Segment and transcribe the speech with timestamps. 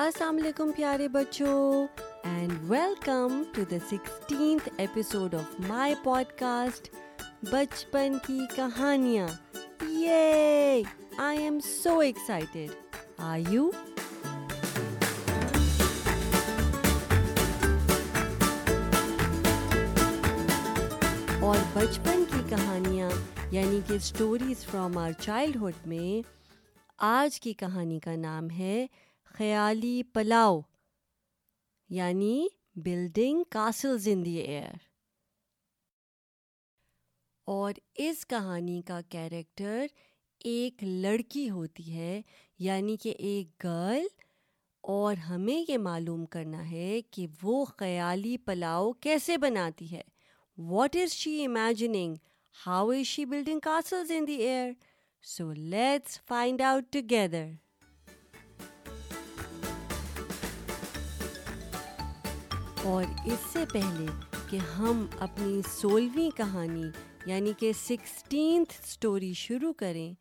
[0.00, 1.86] السلام علیکم پیارے بچوں
[2.28, 5.94] and welcome to the sixteenth episode of my
[6.38, 6.88] podcast
[7.52, 9.26] بچپن کی کہانیاں
[10.00, 10.82] یہ
[11.22, 12.96] I am so excited
[13.30, 13.70] are you
[21.46, 23.10] اور بچپن کی کہانیاں
[23.54, 26.20] یعنی کہ اسٹوریز فرام آر چائلڈہڈ میں
[27.14, 28.86] آج کی کہانی کا نام ہے
[29.38, 30.58] خیالی پلاؤ
[31.96, 32.36] یعنی
[32.84, 34.76] building castles in the air
[37.54, 37.72] اور
[38.04, 39.84] اس کہانی کا کیریکٹر
[40.52, 42.20] ایک لڑکی ہوتی ہے
[42.66, 44.06] یعنی کہ ایک گرل
[44.96, 50.02] اور ہمیں یہ معلوم کرنا ہے کہ وہ خیالی پلاؤ کیسے بناتی ہے
[50.72, 52.16] what is she imagining
[52.66, 54.70] how is she building castles in the air
[55.36, 57.46] so let's find out together
[62.88, 64.04] اور اس سے پہلے
[64.50, 66.82] کہ ہم اپنی سولہویں کہانی
[67.26, 70.12] یعنی کہ سکسٹینتھ سٹوری شروع کریں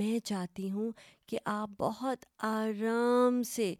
[0.00, 0.90] میں چاہتی ہوں
[1.28, 3.72] کہ آپ بہت آرام سے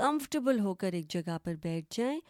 [0.00, 2.20] کمفرٹیبل ہو کر ایک جگہ پر بیٹھ جائیں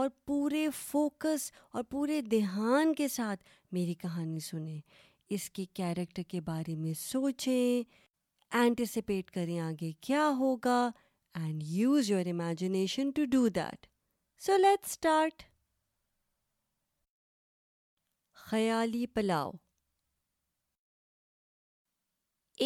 [0.00, 3.42] اور پورے فوکس اور پورے دھیان کے ساتھ
[3.74, 4.80] میری کہانی سنیں
[5.34, 7.82] اس کے کیریکٹر کے بارے میں سوچیں
[8.58, 10.80] اینٹیسپیٹ کریں آگے کیا ہوگا
[11.42, 13.90] and use your imagination to do that
[14.44, 15.42] so let start
[18.44, 19.50] خیالی پلاؤ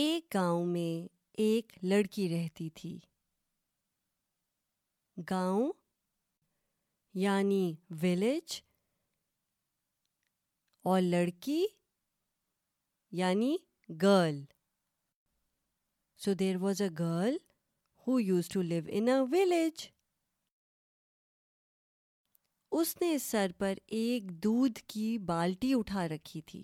[0.00, 1.08] ایک گاؤں میں
[1.47, 2.92] ایک لڑکی رہتی تھی
[5.30, 5.69] گاؤں
[7.24, 7.62] یعنی
[8.02, 8.60] ولیج
[10.91, 11.64] اور لڑکی
[13.20, 13.56] یعنی
[14.02, 14.41] girl
[16.24, 17.36] so there was a girl
[18.06, 19.88] who used to live in village
[22.80, 26.62] اس نے سر پر ایک دودھ کی بالٹی اٹھا رکھی تھی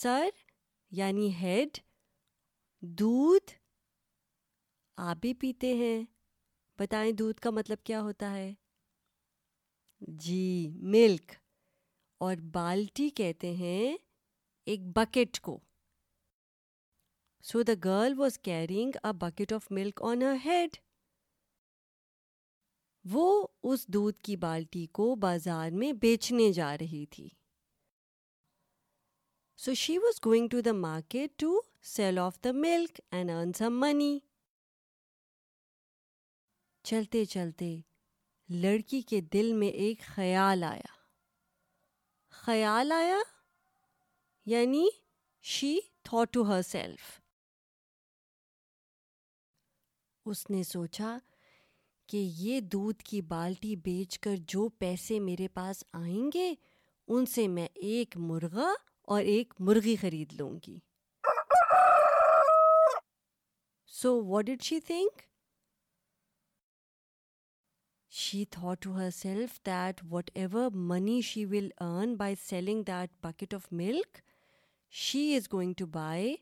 [0.00, 0.28] سر
[0.98, 1.78] یعنی ہیڈ
[2.98, 3.52] دودھ
[5.06, 6.00] آپ بھی پیتے ہیں
[6.80, 8.52] بتائیں دودھ کا مطلب کیا ہوتا ہے
[10.24, 10.40] جی
[10.96, 11.32] ملک
[12.26, 13.96] اور بالٹی کہتے ہیں
[14.70, 15.58] ایک بکٹ کو
[17.52, 20.76] so the girl was carrying a bucket of milk on head
[23.12, 27.28] وہ اس دودھ کی بالٹی کو بازار میں بیچنے جا رہی تھی
[29.62, 31.60] so she was going to the market to
[31.94, 34.18] sell off the milk and earn some money
[36.88, 37.76] چلتے چلتے
[38.60, 40.92] لڑکی کے دل میں ایک خیال آیا
[42.44, 43.18] خیال آیا
[44.50, 44.86] یعنی
[45.54, 47.18] she thought to her self
[50.30, 51.16] اس نے سوچا
[52.10, 57.46] کہ یہ دودھ کی بالٹی بیچ کر جو پیسے میرے پاس آئیں گے ان سے
[57.48, 58.68] میں ایک مرغا
[59.14, 60.78] اور ایک مرغی خرید لوں گی
[64.00, 65.20] so what ڈڈ she think
[68.22, 70.00] she thought to herself that
[70.34, 74.18] whatever money she will earn by selling that bucket of milk
[75.02, 76.34] she is going to buy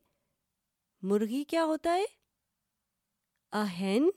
[1.11, 2.05] مرغی کیا ہوتا ہے
[3.79, 4.09] ہین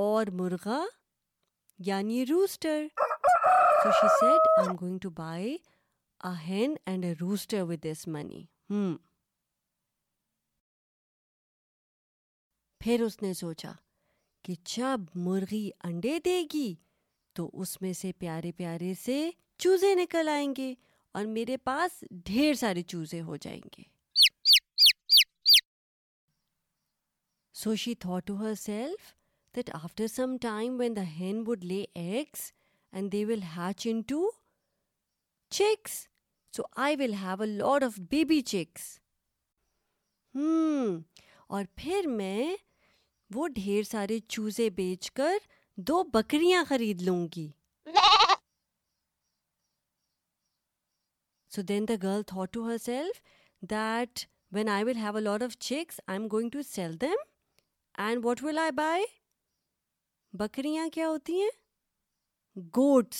[0.00, 0.78] اور مرغا
[1.86, 2.86] یعنی rooster
[3.82, 5.56] so she said I am going to buy
[6.24, 8.96] a hen and a rooster with this money ہوں
[12.84, 13.72] پھر اس نے سوچا
[14.44, 16.74] کہ جب مرغی انڈے دے گی
[17.36, 19.18] تو اس میں سے پیارے پیارے سے
[19.62, 20.72] چوزے نکل آئیں گے
[21.18, 23.82] اور میرے پاس ڈھیر سارے چوزے ہو جائیں گے
[27.62, 29.14] so she thought to herself
[29.56, 30.04] after
[30.78, 32.40] when the hen would lay eggs
[32.92, 34.02] and they will hatch in
[36.56, 38.82] so I will have a lot of baby chicks
[41.46, 42.54] اور پھر میں
[43.34, 45.36] وہ ڈھیر سارے چوزے بیچ کر
[45.88, 47.46] دو بکریاں خرید لوں گی
[51.54, 53.20] so then the girl thought to herself
[53.70, 57.16] that when I will have a lot of chicks I am going to sell them
[58.06, 59.04] and what will I buy
[60.40, 61.50] بکریاں کیا ہوتی ہیں
[62.76, 63.16] goats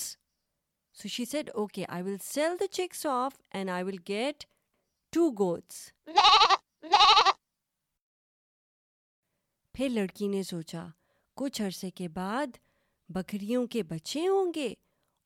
[0.98, 1.24] so she
[1.54, 4.44] okay I I will will sell the chicks off and get
[5.12, 5.76] two goats
[9.74, 10.86] پھر لڑکی نے سوچا
[11.38, 12.56] کچھ عرصے کے بعد
[13.14, 14.72] بکریوں کے بچے ہوں گے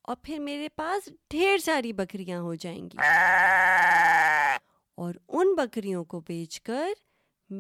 [0.09, 2.99] اور پھر میرے پاس ڈھیر ساری بکریاں ہو جائیں گی
[5.03, 6.87] اور ان بکریوں کو بیچ کر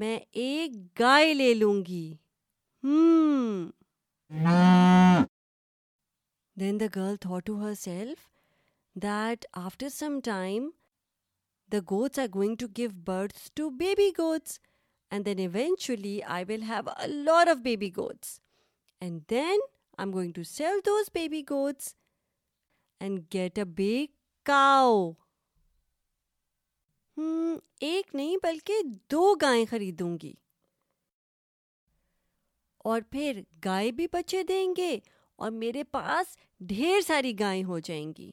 [0.00, 2.04] میں ایک گائے لے لوں گی
[2.84, 3.70] ہوں
[6.60, 8.18] then the girl thought to herself
[9.02, 10.68] that after some time
[11.72, 14.58] the goats are going to give birth to baby goats
[15.10, 19.60] and then eventually I will have a lot of baby and and then I
[20.04, 21.42] am going to sell those baby
[23.34, 24.06] get a big
[24.46, 25.10] cow
[27.18, 28.82] ایک نہیں بلکہ
[29.12, 30.32] دو گائیں خریدوں گی
[32.86, 34.96] اور پھر گائے بھی بچے دیں گے
[35.42, 36.36] اور میرے پاس
[36.72, 38.30] ڈھیر ساری گائے ہو جائیں گی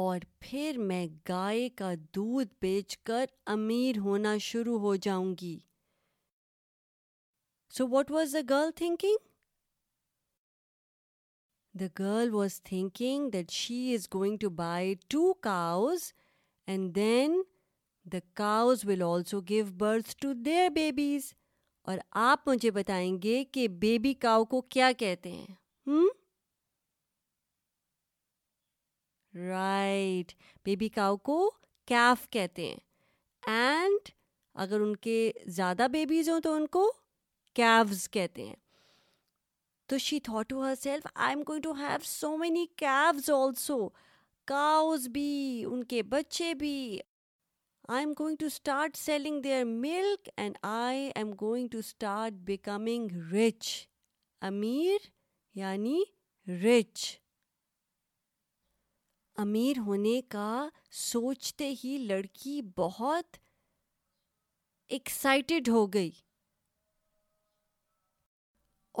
[0.00, 3.24] اور پھر میں گائے کا دودھ بیچ کر
[3.54, 5.58] امیر ہونا شروع ہو جاؤں گی
[7.76, 9.28] so what was the girl thinking
[11.80, 16.12] the girl was thinking that she is going to buy two cows
[16.66, 17.42] and then
[18.12, 21.32] the cows will also give birth to their babies
[21.88, 25.96] اور آپ مجھے بتائیں گے کہ بیبی کاؤ کو کیا کہتے ہیں
[29.48, 30.32] رائٹ
[30.64, 31.38] بیبی کاؤ کو
[31.88, 32.76] کیف کہتے ہیں
[33.56, 34.08] اینڈ
[34.64, 36.90] اگر ان کے زیادہ بیبیز ہوں تو ان کو
[37.54, 38.54] کیوز کہتے ہیں
[39.88, 43.88] تو she thought to herself I am going to have so many cows also
[44.48, 45.28] cows بھی
[45.70, 46.98] ان کے بچے بھی
[47.94, 53.10] I am going to start selling their milk and I am going to start becoming
[53.32, 53.68] rich
[54.48, 55.06] امیر
[55.58, 55.98] یعنی
[56.62, 57.04] rich
[59.42, 60.68] امیر ہونے کا
[61.02, 63.36] سوچتے ہی لڑکی بہت
[64.98, 66.10] ایکسائٹیڈ ہو گئی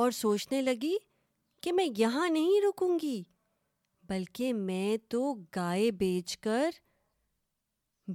[0.02, 0.96] اور سوچنے لگی
[1.62, 3.22] کہ میں یہاں نہیں رکوں گی
[4.08, 6.70] بلکہ میں تو گائے بیچ کر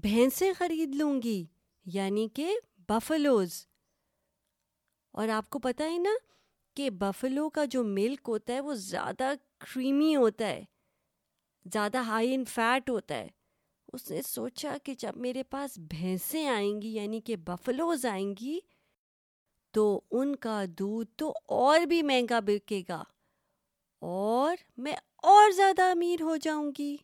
[0.01, 1.43] بھینسیں خرید لوں گی
[1.93, 2.53] یعنی کہ
[2.89, 3.53] بفلوز
[5.19, 6.09] اور آپ کو پتہ ہے نا
[6.77, 9.31] کہ بفلو کا جو ملک ہوتا ہے وہ زیادہ
[9.65, 10.63] کریمی ہوتا ہے
[11.73, 13.27] زیادہ ہائی ان فیٹ ہوتا ہے
[13.93, 18.57] اس نے سوچا کہ جب میرے پاس بھینسیں آئیں گی یعنی کہ بفلوز آئیں گی
[19.73, 19.83] تو
[20.19, 23.03] ان کا دودھ تو اور بھی مہنگا بکے گا
[24.13, 24.95] اور میں
[25.31, 26.95] اور زیادہ امیر ہو جاؤں گی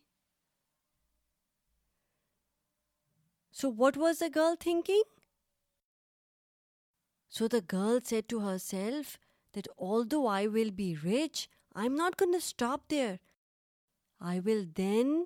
[3.57, 5.01] So what was the girl thinking?
[7.27, 9.17] So the girl said to herself
[9.53, 13.17] that although I will be rich, I'm not going to stop there.
[14.21, 15.25] I will then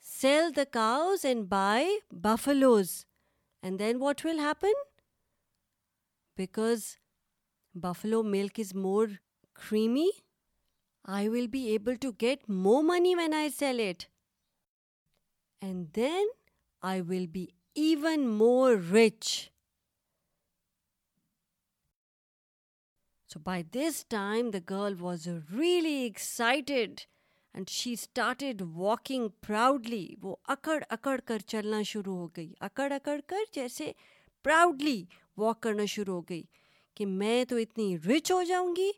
[0.00, 3.06] sell the cows and buy buffaloes.
[3.62, 4.74] And then what will happen?
[6.36, 6.98] Because
[7.72, 9.10] buffalo milk is more
[9.54, 10.10] creamy,
[11.04, 14.08] I will be able to get more money when I sell it.
[15.62, 16.26] And then
[16.88, 17.44] I will be
[17.82, 19.24] even more rich
[23.32, 25.26] so by this time the girl was
[25.58, 27.00] really excited
[27.54, 33.18] and she started walking proudly وہ اکڑ اکڑ کر چلنا شروع ہو گئی اکڑ اکڑ
[33.28, 33.90] کر جیسے
[34.44, 35.02] پراؤڈلی
[35.44, 36.42] واک کرنا شروع ہو گئی
[36.96, 38.90] کہ میں تو اتنی رچ ہو جاؤں گی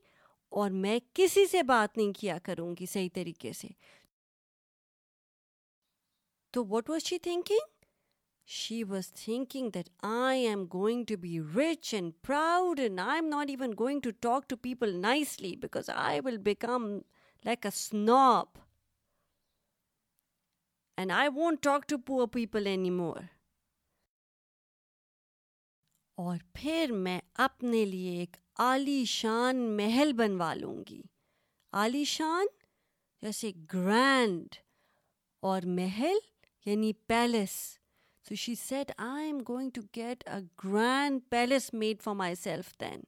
[0.61, 3.69] اور میں کسی سے بات نہیں کیا کروں گی صحیح طریقے سے
[6.57, 7.77] تو what was she thinking
[8.57, 13.27] she was thinking that I am going to be rich and proud and I am
[13.29, 16.87] not even going to talk to people nicely because I will become
[17.45, 18.59] like a snob
[20.99, 23.17] and I won't talk to poor people any more
[26.25, 31.01] اور پھر میں اپنے لیے ایک عالی شان محل بنوا لوں گی
[31.83, 32.47] عالی شان
[33.23, 34.55] جیسے گرینڈ
[35.51, 36.17] اور محل
[36.67, 37.51] یعنی palace
[38.37, 43.01] she said I am going to get a grand palace made for myself then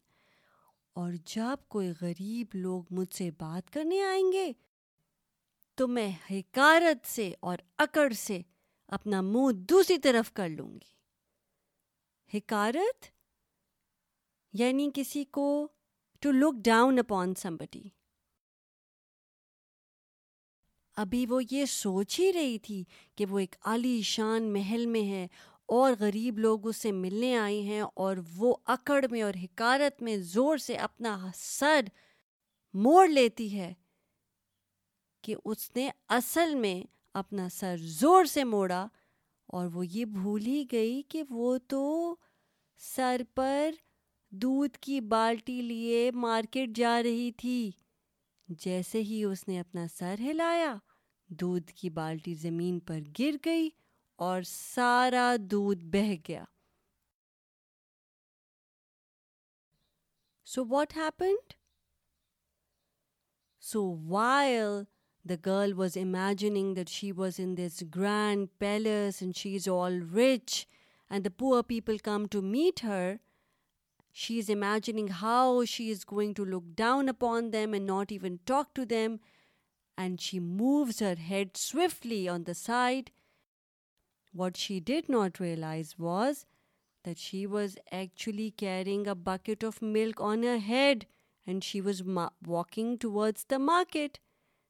[1.00, 4.50] اور جب کوئی غریب لوگ مجھ سے بات کرنے آئیں گے
[5.76, 8.40] تو میں حکارت سے اور اکڑ سے
[8.98, 13.06] اپنا منہ دوسری طرف کر لوں گی حکارت
[14.60, 15.48] یعنی کسی کو
[16.20, 17.82] to look down upon somebody
[21.00, 22.83] ابھی وہ یہ سوچ ہی رہی تھی
[23.16, 23.54] کہ وہ ایک
[24.04, 25.26] شان محل میں ہے
[25.76, 30.16] اور غریب لوگ اس سے ملنے آئے ہیں اور وہ اکڑ میں اور حکارت میں
[30.33, 31.85] زور سے اپنا سر
[32.87, 33.73] موڑ لیتی ہے
[35.25, 35.88] کہ اس نے
[36.19, 36.83] اصل میں
[37.23, 38.87] اپنا سر زور سے موڑا
[39.57, 41.85] اور وہ یہ بھول ہی گئی کہ وہ تو
[42.97, 43.71] سر پر
[44.42, 47.59] دودھ کی بالٹی لیے مارکیٹ جا رہی تھی
[48.64, 50.75] جیسے ہی اس نے اپنا سر ہلایا
[51.40, 53.68] دودھ کی بالٹی زمین پر گر گئی
[54.28, 56.44] اور سارا دودھ بہہ گیا
[60.54, 61.52] so what happened
[63.70, 64.82] so while
[65.28, 70.66] the girl was imagining she was in this grand palace and she is all rich
[71.10, 73.10] and the poor people come to meet her
[74.20, 78.37] she is imagining how she is going to look down upon them and not even
[78.46, 79.16] talk to them
[80.00, 83.10] and she moves her head swiftly on the side.
[84.32, 86.46] What she did not realize was
[87.04, 91.04] that she was actually carrying a bucket of milk on her head
[91.46, 92.02] and she was
[92.54, 94.18] walking towards the market.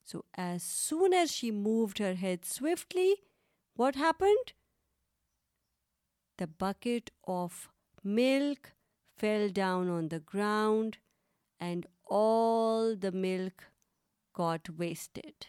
[0.05, 3.17] So as soon as she moved her head swiftly,
[3.77, 4.53] what happened?
[6.39, 7.69] The bucket of
[8.03, 8.73] milk
[9.17, 10.99] fell down on the ground
[11.61, 11.87] and
[12.23, 13.59] all the milk
[14.41, 15.49] got wasted.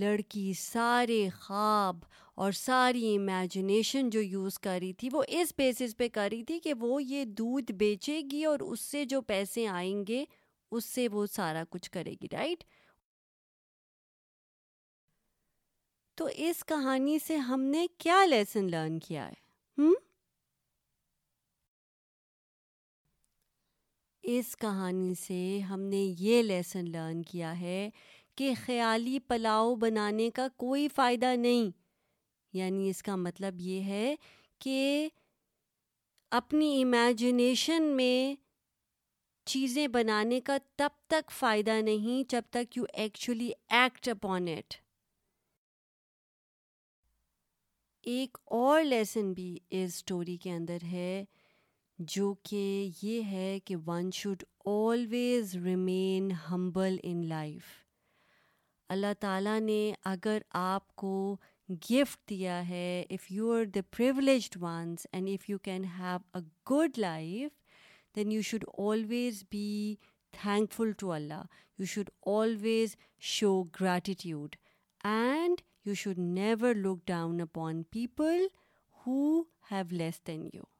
[0.00, 1.96] لڑکی سارے خواب
[2.42, 6.58] اور ساری imagination جو use کر رہی تھی وہ اس بیسس پہ کر رہی تھی
[6.66, 10.24] کہ وہ یہ دودھ بیچے گی اور اس سے جو پیسے آئیں گے
[10.70, 12.64] اس سے وہ سارا کچھ کرے گی رائٹ
[16.18, 19.88] تو اس کہانی سے ہم نے کیا لیسن لرن کیا ہے
[24.30, 27.88] اس کہانی سے ہم نے یہ لیسن لرن کیا ہے
[28.36, 31.70] کہ خیالی پلاؤ بنانے کا کوئی فائدہ نہیں
[32.58, 34.14] یعنی اس کا مطلب یہ ہے
[34.64, 35.08] کہ
[36.38, 38.34] اپنی امیجنیشن میں
[39.50, 44.74] چیزیں بنانے کا تب تک فائدہ نہیں جب تک you actually act upon it
[48.14, 51.24] ایک اور لیسن بھی اس اسٹوری کے اندر ہے
[52.08, 57.64] جو کہ یہ ہے کہ one should always remain humble in life
[58.92, 61.36] اللہ تعالیٰ نے اگر آپ کو
[61.70, 66.42] گفٹ دیا ہے if you are the privileged ones and if you can have a
[66.70, 69.94] good life then you should always be
[70.72, 71.42] thankful to Allah
[71.78, 72.96] you should always
[73.36, 74.56] show gratitude
[75.04, 78.46] and you should never look down upon people
[79.06, 79.26] who
[79.70, 80.71] have less than you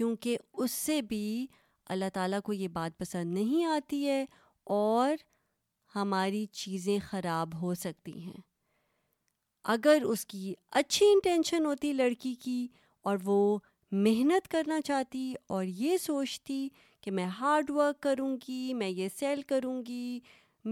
[0.00, 1.24] کیونکہ اس سے بھی
[1.92, 4.24] اللہ تعالیٰ کو یہ بات پسند نہیں آتی ہے
[4.76, 5.14] اور
[5.94, 8.40] ہماری چیزیں خراب ہو سکتی ہیں
[9.74, 12.66] اگر اس کی اچھی انٹینشن ہوتی لڑکی کی
[13.10, 13.36] اور وہ
[14.06, 16.68] محنت کرنا چاہتی اور یہ سوچتی
[17.02, 20.18] کہ میں ہارڈ ورک کروں گی میں یہ سیل کروں گی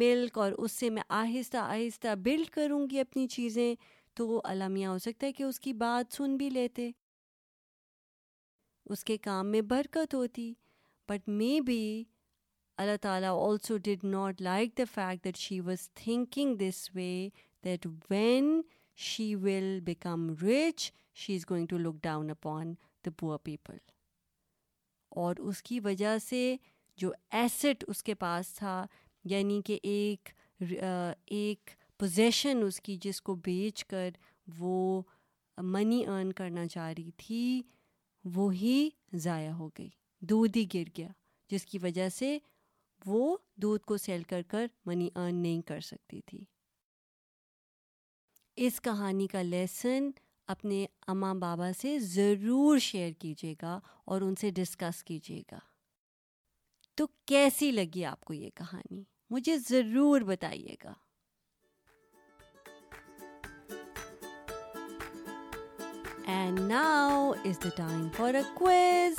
[0.04, 3.74] ملک اور اس سے میں آہستہ آہستہ بلڈ کروں گی اپنی چیزیں
[4.16, 6.90] تو وہ علامیہ ہو سکتا ہے کہ اس کی بات سن بھی لیتے
[8.92, 10.52] اس کے کام میں برکت ہوتی
[11.08, 11.80] بٹ مے بی
[12.80, 17.28] اللہ تعالیٰ also did not like the fact that she was thinking this way
[17.64, 18.60] that when
[19.06, 20.90] she will become rich
[21.20, 22.72] she is going to look down upon
[23.06, 23.76] the poor people
[25.22, 26.46] اور اس کی وجہ سے
[26.98, 28.84] جو asset اس کے پاس تھا
[29.30, 30.28] یعنی کہ ایک
[30.60, 34.10] ایک پوزیشن اس کی جس کو بیچ کر
[34.58, 35.00] وہ
[35.74, 37.60] منی ارن کرنا چاہ رہی تھی
[38.34, 38.88] وہی
[39.24, 39.88] ضائع ہو گئی
[40.28, 41.08] دودھ ہی گر گیا
[41.50, 42.38] جس کی وجہ سے
[43.06, 46.44] وہ دودھ کو سیل کر کر منی ارن نہیں کر سکتی تھی
[48.66, 50.10] اس کہانی کا لیسن
[50.52, 53.78] اپنے اماں بابا سے ضرور شیئر کیجیے گا
[54.10, 55.58] اور ان سے ڈسکس کیجیے گا
[56.96, 60.92] تو کیسی لگی آپ کو یہ کہانی مجھے ضرور بتائیے گا
[66.28, 69.18] now's the time for a quiz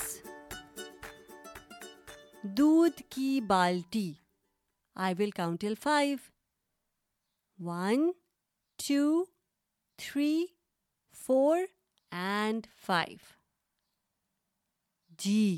[2.58, 4.12] دودھ کی بالٹی
[5.06, 6.18] I will count till five
[7.70, 8.12] one
[8.88, 9.24] two
[10.04, 10.46] three
[11.26, 11.58] four
[12.18, 13.18] and five
[15.24, 15.58] جی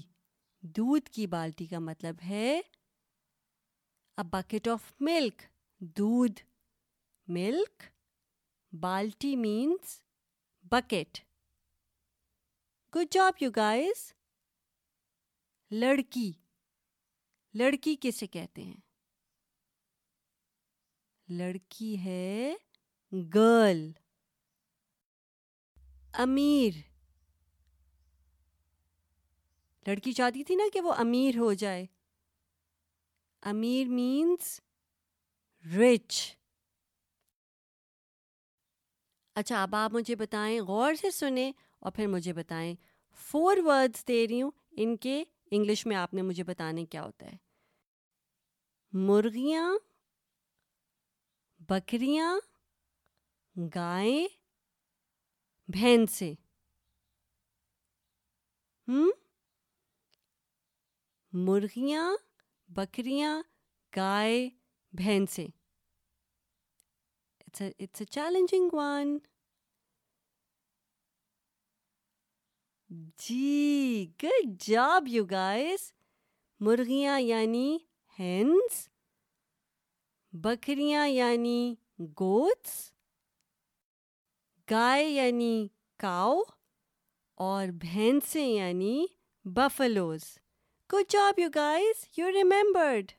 [0.78, 2.60] دودھ کی بالٹی کا مطلب ہے
[4.32, 5.42] بکیٹ آف ملک
[5.98, 6.42] دودھ
[7.38, 7.84] ملک
[8.82, 10.00] بالٹی means
[10.72, 11.18] bucket
[12.96, 14.00] good job you guys
[15.82, 16.32] لڑکی
[17.60, 18.76] لڑکی کسے کہتے ہیں
[21.38, 22.54] لڑکی ہے
[23.36, 23.80] گرل
[26.24, 26.82] امیر
[29.88, 31.86] لڑکی چاہتی تھی نا کہ وہ امیر ہو جائے
[33.54, 34.60] امیر مینس
[35.78, 36.20] رچ
[39.36, 41.52] اچھا اب آپ مجھے بتائیں غور سے سنیں
[41.82, 42.74] اور پھر مجھے بتائیں
[43.30, 47.26] فور ورڈس دے رہی ہوں ان کے انگلش میں آپ نے مجھے بتانے کیا ہوتا
[47.32, 47.38] ہے
[49.08, 49.72] مرغیاں
[51.70, 52.34] بکریاں
[53.76, 54.26] گائے
[55.78, 56.30] بھین سے
[58.88, 59.12] ہوں
[61.48, 62.12] مرغیاں
[62.76, 63.42] بکریاں
[63.96, 64.48] گائے
[65.02, 65.46] بھین سے
[67.46, 67.62] اٹس
[68.02, 69.18] اے چیلنجنگ ون
[72.92, 75.82] جی گڈ جاب یو گائز
[76.66, 77.78] مرغیاں یعنی
[78.18, 78.88] ہینس
[80.44, 81.60] بکریاں یعنی
[82.20, 82.74] گوتس
[84.72, 85.56] گائے یعنی
[86.04, 86.38] کاؤ
[87.48, 89.06] اور بھینسیں یعنی
[89.56, 90.26] buffaloes
[90.94, 93.12] good job you guys you remembered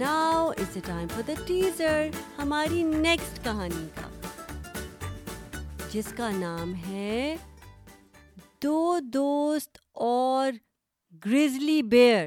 [0.00, 4.08] now is a time for the teaser ہماری نیکسٹ کہانی کا
[5.92, 7.34] جس کا نام ہے
[8.62, 10.50] دو دوست اور
[11.26, 12.26] grizzly bear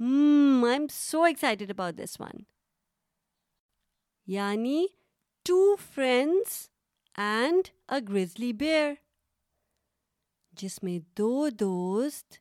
[0.00, 2.42] I am so excited about this one
[4.32, 4.86] یعنی
[5.48, 5.56] two
[5.94, 6.54] friends
[7.26, 8.92] and a grizzly bear
[10.62, 12.38] جس میں دو دوست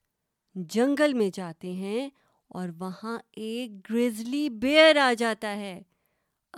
[0.76, 2.08] جنگل میں جاتے ہیں
[2.56, 5.74] اور وہاں ایک گریزلی بیئر آ جاتا ہے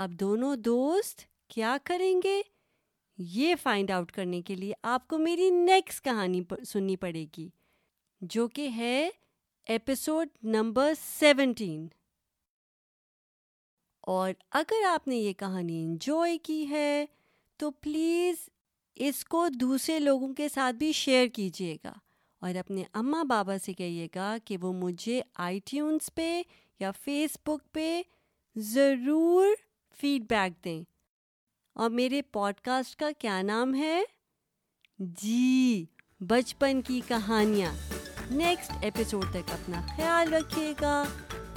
[0.04, 1.22] اب دونوں دوست
[1.54, 2.40] کیا کریں گے
[3.38, 6.42] یہ فائنڈ آؤٹ کرنے کے لیے آپ کو میری نیکسٹ کہانی
[6.74, 7.48] سننی پڑے گی
[8.36, 9.10] جو کہ ہے
[9.78, 11.88] ایپیسوڈ نمبر سیونٹین
[14.18, 17.06] اور اگر آپ نے یہ کہانی انجوائے کی ہے
[17.60, 18.50] تو پلیز
[19.08, 21.94] اس کو دوسرے لوگوں کے ساتھ بھی شیئر کیجیے گا
[22.42, 26.42] اور اپنے اماں بابا سے کہیے گا کہ وہ مجھے آئی ٹیونس پہ
[26.80, 28.02] یا فیس بک پہ
[28.74, 29.48] ضرور
[30.02, 30.82] فیڈ بیک دیں
[31.80, 34.00] اور میرے پوڈ کاسٹ کا کیا نام ہے
[35.22, 35.86] جی
[36.30, 37.72] بچپن کی کہانیاں
[38.32, 41.04] نیکسٹ ایپیسوڈ تک اپنا خیال رکھیے گا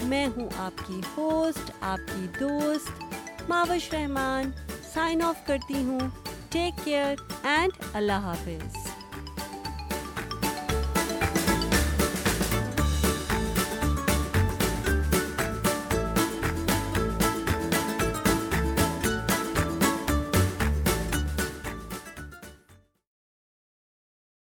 [0.09, 3.03] میں ہوں آپ کی ہوسٹ آپ کی دوست
[3.49, 4.51] معاوش رحمان
[4.93, 6.01] سائن آف کرتی ہوں
[6.53, 7.15] ٹیک کیئر
[7.47, 8.90] اینڈ اللہ حافظ